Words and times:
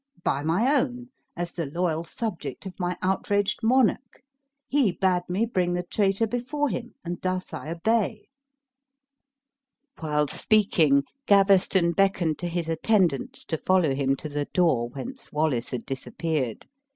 "By 0.23 0.41
my 0.41 0.75
own, 0.79 1.09
as 1.35 1.51
the 1.51 1.67
loyal 1.67 2.03
subject 2.05 2.65
of 2.65 2.73
my 2.79 2.97
outraged 3.03 3.59
monarch. 3.61 4.23
He 4.67 4.91
bade 4.91 5.29
me 5.29 5.45
bring 5.45 5.73
the 5.73 5.83
traitor 5.83 6.25
before 6.25 6.69
him; 6.69 6.95
and 7.05 7.21
thus 7.21 7.53
I 7.53 7.69
obey." 7.71 8.27
While 9.99 10.27
speaking, 10.27 11.03
Gaveston 11.27 11.91
beckoned 11.91 12.39
to 12.39 12.47
his 12.47 12.67
attendants 12.67 13.45
to 13.45 13.59
follow 13.59 13.93
him 13.93 14.15
to 14.15 14.27
the 14.27 14.45
door 14.45 14.89
whence 14.89 15.31
Wallace 15.31 15.69
had 15.69 15.85
disappeared. 15.85 16.65